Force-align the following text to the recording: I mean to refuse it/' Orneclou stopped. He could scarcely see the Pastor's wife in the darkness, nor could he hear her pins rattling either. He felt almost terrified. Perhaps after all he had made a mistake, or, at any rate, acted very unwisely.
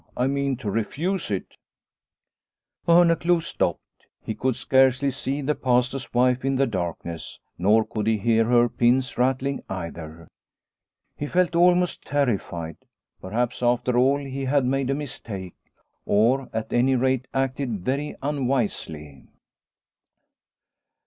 I 0.17 0.25
mean 0.25 0.57
to 0.57 0.71
refuse 0.71 1.29
it/' 1.29 1.57
Orneclou 2.87 3.39
stopped. 3.39 4.07
He 4.23 4.33
could 4.33 4.55
scarcely 4.55 5.11
see 5.11 5.41
the 5.41 5.53
Pastor's 5.53 6.11
wife 6.11 6.43
in 6.43 6.55
the 6.55 6.65
darkness, 6.65 7.39
nor 7.59 7.85
could 7.85 8.07
he 8.07 8.17
hear 8.17 8.45
her 8.45 8.67
pins 8.67 9.15
rattling 9.19 9.61
either. 9.69 10.27
He 11.15 11.27
felt 11.27 11.55
almost 11.55 12.03
terrified. 12.03 12.77
Perhaps 13.21 13.61
after 13.61 13.95
all 13.95 14.17
he 14.17 14.45
had 14.45 14.65
made 14.65 14.89
a 14.89 14.95
mistake, 14.95 15.53
or, 16.07 16.49
at 16.51 16.73
any 16.73 16.95
rate, 16.95 17.27
acted 17.31 17.85
very 17.85 18.15
unwisely. 18.23 19.27